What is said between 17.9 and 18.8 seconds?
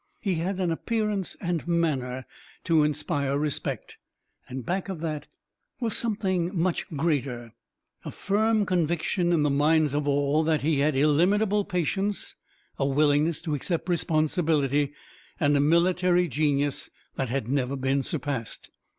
surpassed.